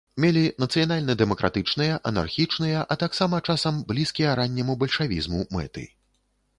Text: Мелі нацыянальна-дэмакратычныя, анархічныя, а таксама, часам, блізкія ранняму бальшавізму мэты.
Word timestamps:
Мелі 0.23 0.41
нацыянальна-дэмакратычныя, 0.63 1.99
анархічныя, 2.13 2.79
а 2.97 2.99
таксама, 3.05 3.35
часам, 3.51 3.73
блізкія 3.95 4.35
ранняму 4.45 4.73
бальшавізму 4.85 5.39
мэты. 5.57 5.83